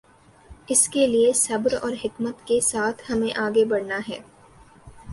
اس 0.67 0.87
کے 0.89 1.05
لیے 1.07 1.33
صبر 1.33 1.73
اور 1.81 1.91
حکمت 2.05 2.47
کے 2.47 2.59
ساتھ 2.61 3.11
ہمیں 3.11 3.37
آگے 3.37 3.65
بڑھنا 3.65 3.99
ہے۔ 4.09 4.19